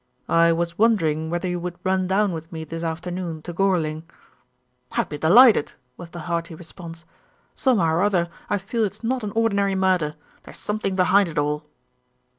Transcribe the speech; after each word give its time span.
"I 0.27 0.51
was 0.51 0.79
wondering 0.79 1.29
whether 1.29 1.47
you 1.47 1.59
would 1.59 1.77
run 1.83 2.07
down 2.07 2.31
with 2.31 2.51
me 2.51 2.63
this 2.63 2.81
afternoon 2.81 3.43
to 3.43 3.53
Gorling." 3.53 4.01
"I'd 4.93 5.09
be 5.09 5.19
delighted," 5.19 5.73
was 5.95 6.09
the 6.09 6.21
hearty 6.21 6.55
response. 6.55 7.05
"Somehow 7.53 7.85
or 7.93 8.01
other 8.01 8.27
I 8.49 8.57
feel 8.57 8.83
it's 8.83 9.03
not 9.03 9.23
an 9.23 9.31
ordinary 9.35 9.75
murder. 9.75 10.15
There's 10.41 10.57
something 10.57 10.95
behind 10.95 11.29
it 11.29 11.37
all." 11.37 11.65